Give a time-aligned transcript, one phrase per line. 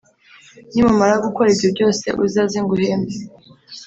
[0.73, 3.13] nimumara gukora ibyo byose uzaze nguhembe